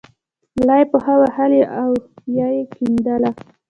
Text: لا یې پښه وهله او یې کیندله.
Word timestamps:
لا 0.67 0.75
یې 0.81 0.85
پښه 0.91 1.13
وهله 1.21 1.61
او 1.81 1.91
یې 2.37 2.49
کیندله. 2.73 3.29